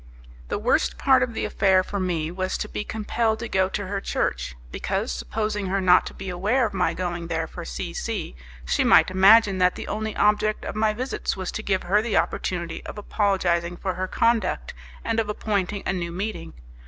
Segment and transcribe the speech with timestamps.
[0.47, 3.85] The worse part of the affair for me was to be compelled to go to
[3.85, 7.93] her church; because, supposing her not to be aware of my going there for C
[7.93, 8.35] C,
[8.65, 12.17] she might imagine that the only object of my visits was to give her the
[12.17, 14.73] opportunity of apologizing for her conduct
[15.05, 16.53] and of appointing a new meeting.